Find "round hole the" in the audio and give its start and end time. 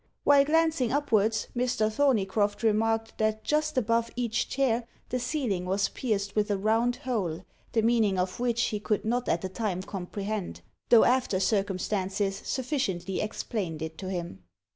6.57-7.83